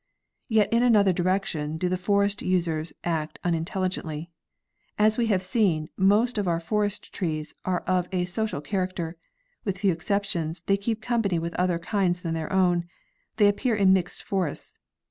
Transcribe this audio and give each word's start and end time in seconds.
Yet 0.47 0.73
in 0.73 0.81
another 0.81 1.13
direction 1.13 1.77
do 1.77 1.87
the 1.87 1.95
forest 1.95 2.41
users 2.41 2.91
act 3.03 3.37
unintelli 3.43 3.87
gently. 3.87 4.31
As 4.97 5.19
we 5.19 5.27
have 5.27 5.43
seen, 5.43 5.89
most 5.95 6.39
of 6.39 6.47
our 6.47 6.59
forest 6.59 7.13
trees 7.13 7.53
are 7.65 7.81
of 7.81 8.09
a 8.11 8.25
so 8.25 8.47
cial 8.47 8.63
character. 8.63 9.15
With 9.63 9.77
few 9.77 9.91
exceptions, 9.91 10.61
they 10.61 10.75
keep. 10.77 11.03
company 11.03 11.37
with 11.37 11.53
other 11.53 11.77
kinds 11.77 12.23
than 12.23 12.33
their 12.33 12.51
own; 12.51 12.85
they 13.37 13.47
appear 13.47 13.75
in 13.75 13.93
mixed 13.93 14.23
forests. 14.23 14.79